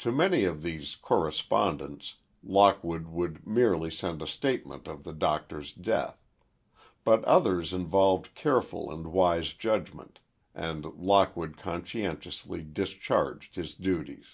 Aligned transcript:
To 0.00 0.12
many 0.12 0.44
of 0.44 0.60
these 0.62 0.94
correspondents 0.94 2.16
Lockwood 2.42 3.06
could 3.16 3.46
merely 3.46 3.90
send 3.90 4.20
a 4.20 4.26
statement 4.26 4.86
of 4.86 5.04
the 5.04 5.12
Doctor's 5.14 5.72
death. 5.72 6.18
But 7.02 7.24
others 7.24 7.72
involved 7.72 8.34
careful 8.34 8.92
and 8.92 9.06
wise 9.06 9.54
judgment, 9.54 10.20
and 10.54 10.84
Lockwood 10.84 11.56
conscientiously 11.56 12.60
discharged 12.62 13.54
his 13.54 13.72
duties. 13.72 14.26